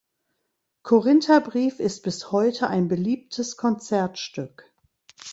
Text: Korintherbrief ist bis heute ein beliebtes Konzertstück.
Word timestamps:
Korintherbrief 0.81 1.79
ist 1.79 2.01
bis 2.01 2.31
heute 2.31 2.65
ein 2.67 2.87
beliebtes 2.87 3.55
Konzertstück. 3.55 4.65